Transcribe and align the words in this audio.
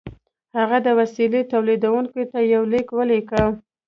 هغه 0.57 0.77
د 0.85 0.87
وسیلې 0.99 1.41
تولیدوونکي 1.51 2.23
ته 2.31 2.39
یو 2.53 2.63
لیک 2.73 2.87
ولیکه 2.97 3.43